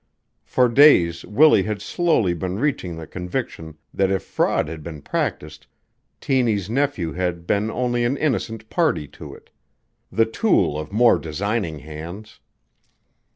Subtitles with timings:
[0.43, 5.67] For days Willie had slowly been reaching the conviction that if fraud had been practised
[6.19, 9.51] Tiny's nephew had been only an innocent party to it
[10.11, 12.39] the tool of more designing hands.